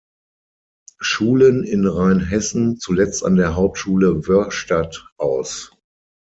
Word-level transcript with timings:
Schulen 0.99 1.63
in 1.63 1.85
Rheinhessen, 1.85 2.79
zuletzt 2.79 3.23
an 3.23 3.35
der 3.35 3.53
Hauptschule 3.55 4.27
Wörrstadt 4.27 5.07
aus. 5.17 5.73